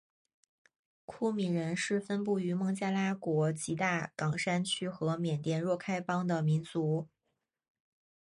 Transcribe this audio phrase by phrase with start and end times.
[1.05, 7.07] 库米人是分布于孟加拉国吉大港山区和缅甸若开邦的民族。